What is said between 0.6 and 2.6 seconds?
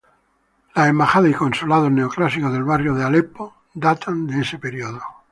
Las embajadas y consulados neoclásicos